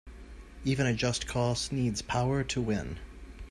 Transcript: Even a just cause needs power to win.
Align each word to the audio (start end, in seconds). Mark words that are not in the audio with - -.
Even 0.65 0.87
a 0.87 0.95
just 0.95 1.27
cause 1.27 1.71
needs 1.71 2.01
power 2.01 2.43
to 2.43 2.59
win. 2.59 2.97